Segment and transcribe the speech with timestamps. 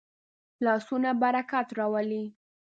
[0.65, 2.23] لاسونه برکت راولي